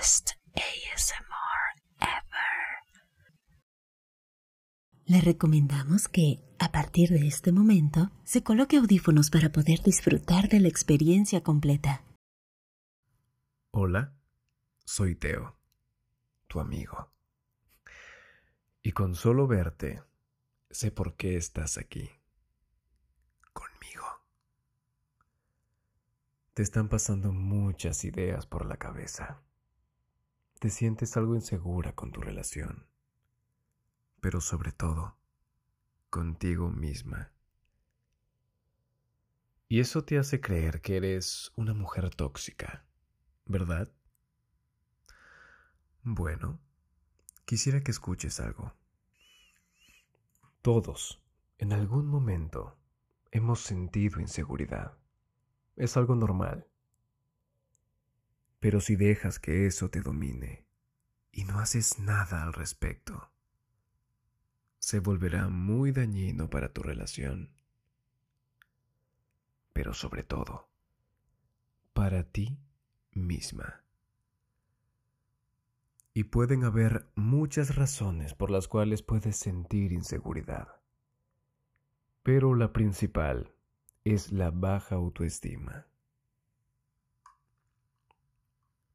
[0.00, 1.62] best ASMR
[2.00, 2.70] ever.
[5.04, 10.60] Le recomendamos que, a partir de este momento, se coloque audífonos para poder disfrutar de
[10.60, 12.02] la experiencia completa.
[13.72, 14.14] Hola,
[14.86, 15.58] soy Teo,
[16.46, 17.12] tu amigo.
[18.82, 20.02] Y con solo verte,
[20.70, 22.08] sé por qué estás aquí.
[23.52, 24.06] Conmigo.
[26.54, 29.42] Te están pasando muchas ideas por la cabeza.
[30.60, 32.86] Te sientes algo insegura con tu relación,
[34.20, 35.16] pero sobre todo,
[36.10, 37.32] contigo misma.
[39.68, 42.84] Y eso te hace creer que eres una mujer tóxica,
[43.46, 43.90] ¿verdad?
[46.02, 46.60] Bueno,
[47.46, 48.74] quisiera que escuches algo.
[50.60, 51.22] Todos,
[51.56, 52.76] en algún momento,
[53.30, 54.98] hemos sentido inseguridad.
[55.76, 56.66] Es algo normal.
[58.60, 60.66] Pero si dejas que eso te domine
[61.32, 63.30] y no haces nada al respecto,
[64.78, 67.50] se volverá muy dañino para tu relación.
[69.72, 70.68] Pero sobre todo,
[71.94, 72.58] para ti
[73.12, 73.82] misma.
[76.12, 80.80] Y pueden haber muchas razones por las cuales puedes sentir inseguridad.
[82.22, 83.54] Pero la principal
[84.04, 85.86] es la baja autoestima.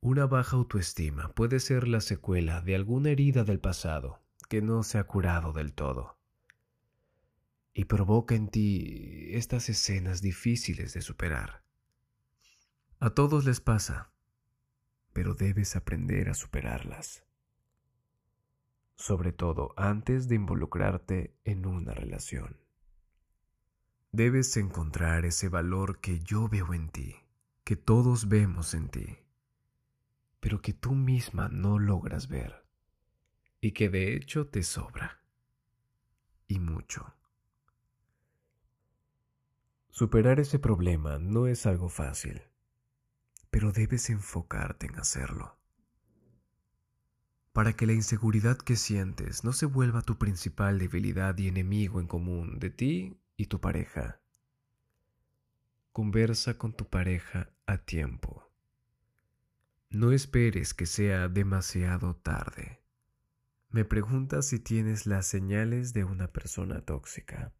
[0.00, 4.98] Una baja autoestima puede ser la secuela de alguna herida del pasado que no se
[4.98, 6.16] ha curado del todo
[7.74, 11.64] y provoca en ti estas escenas difíciles de superar.
[13.00, 14.12] A todos les pasa,
[15.12, 17.24] pero debes aprender a superarlas,
[18.94, 22.56] sobre todo antes de involucrarte en una relación.
[24.12, 27.16] Debes encontrar ese valor que yo veo en ti,
[27.64, 29.27] que todos vemos en ti
[30.40, 32.68] pero que tú misma no logras ver
[33.60, 35.20] y que de hecho te sobra.
[36.46, 37.14] Y mucho.
[39.90, 42.42] Superar ese problema no es algo fácil,
[43.50, 45.58] pero debes enfocarte en hacerlo.
[47.52, 52.06] Para que la inseguridad que sientes no se vuelva tu principal debilidad y enemigo en
[52.06, 54.20] común de ti y tu pareja.
[55.92, 58.37] Conversa con tu pareja a tiempo
[59.90, 62.82] no esperes que sea demasiado tarde.
[63.70, 67.54] Me preguntas si tienes las señales de una persona tóxica.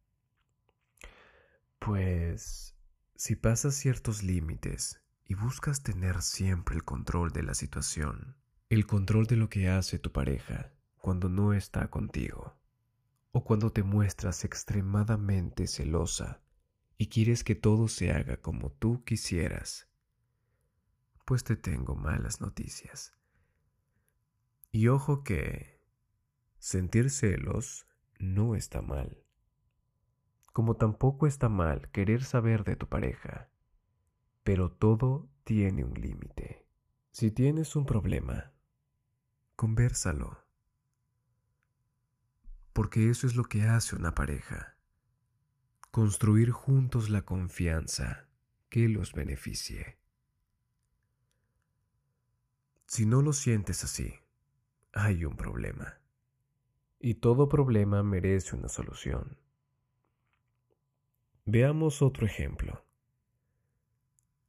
[1.79, 2.75] Pues,
[3.15, 8.35] si pasas ciertos límites y buscas tener siempre el control de la situación,
[8.69, 12.55] el control de lo que hace tu pareja cuando no está contigo,
[13.31, 16.41] o cuando te muestras extremadamente celosa
[16.97, 19.88] y quieres que todo se haga como tú quisieras,
[21.29, 23.13] pues te tengo malas noticias.
[24.71, 25.79] Y ojo que
[26.57, 27.85] sentir celos
[28.17, 29.23] no está mal.
[30.53, 33.51] Como tampoco está mal querer saber de tu pareja.
[34.43, 36.65] Pero todo tiene un límite.
[37.11, 38.51] Si tienes un problema,
[39.55, 40.43] conversalo.
[42.73, 44.79] Porque eso es lo que hace una pareja.
[45.91, 48.27] Construir juntos la confianza
[48.69, 49.99] que los beneficie.
[52.89, 54.15] Si no lo sientes así,
[54.93, 55.99] hay un problema.
[56.99, 59.37] Y todo problema merece una solución.
[61.45, 62.83] Veamos otro ejemplo.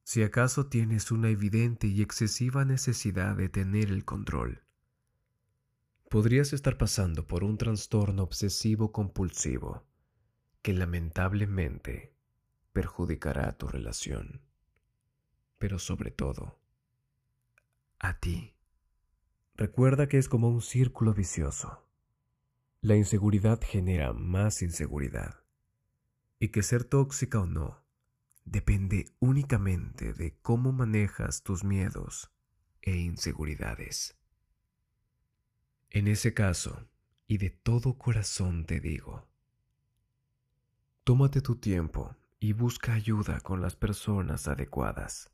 [0.04, 4.62] Si acaso tienes una evidente y excesiva necesidad de tener el control,
[6.08, 9.84] podrías estar pasando por un trastorno obsesivo compulsivo
[10.62, 12.14] que lamentablemente
[12.72, 14.40] perjudicará tu relación,
[15.58, 16.58] pero sobre todo
[18.00, 18.54] a ti.
[19.54, 21.86] Recuerda que es como un círculo vicioso.
[22.80, 25.44] La inseguridad genera más inseguridad
[26.38, 27.84] y que ser tóxica o no
[28.46, 32.32] depende únicamente de cómo manejas tus miedos
[32.80, 34.16] e inseguridades.
[35.90, 36.88] En ese caso,
[37.26, 39.28] y de todo corazón te digo,
[41.04, 45.30] tómate tu tiempo y busca ayuda con las personas adecuadas.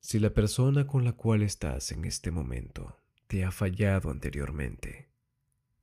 [0.00, 2.96] Si la persona con la cual estás en este momento
[3.26, 5.10] te ha fallado anteriormente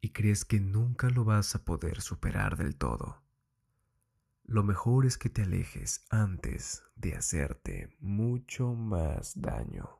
[0.01, 3.21] y crees que nunca lo vas a poder superar del todo,
[4.47, 9.99] lo mejor es que te alejes antes de hacerte mucho más daño.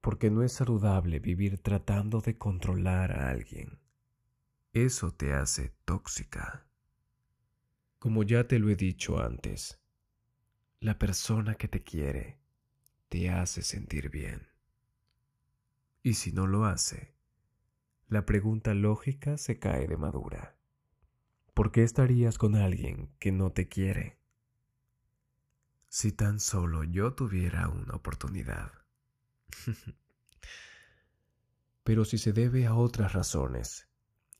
[0.00, 3.78] Porque no es saludable vivir tratando de controlar a alguien.
[4.72, 6.66] Eso te hace tóxica.
[8.00, 9.81] Como ya te lo he dicho antes,
[10.82, 12.40] la persona que te quiere
[13.08, 14.48] te hace sentir bien.
[16.02, 17.14] Y si no lo hace,
[18.08, 20.56] la pregunta lógica se cae de madura.
[21.54, 24.18] ¿Por qué estarías con alguien que no te quiere?
[25.88, 28.72] Si tan solo yo tuviera una oportunidad.
[31.84, 33.86] Pero si se debe a otras razones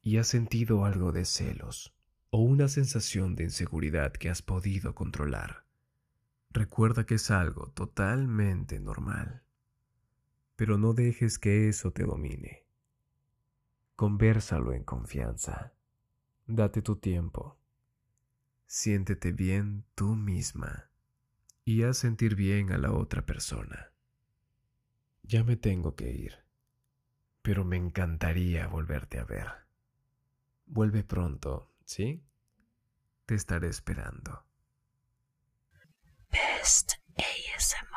[0.00, 1.94] y has sentido algo de celos
[2.30, 5.62] o una sensación de inseguridad que has podido controlar,
[6.52, 9.42] recuerda que es algo totalmente normal.
[10.56, 12.66] Pero no dejes que eso te domine.
[13.96, 15.74] Convérsalo en confianza.
[16.46, 17.58] Date tu tiempo.
[18.66, 20.90] Siéntete bien tú misma
[21.64, 23.92] y haz sentir bien a la otra persona.
[25.22, 26.38] Ya me tengo que ir,
[27.42, 29.48] pero me encantaría volverte a ver.
[30.66, 32.24] Vuelve pronto, ¿sí?
[33.26, 34.44] Te estaré esperando.
[36.62, 37.91] Best ASMR.